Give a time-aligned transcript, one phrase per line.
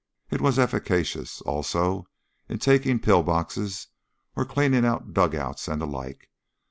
[0.31, 2.07] It was efficacious, also,
[2.49, 3.89] in taking pill boxes
[4.35, 6.31] and clearing out dug outs and the like.